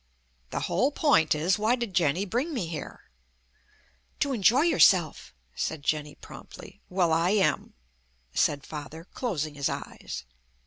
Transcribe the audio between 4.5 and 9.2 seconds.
yourself," said Jenny promptly. "Well, I am," said Father,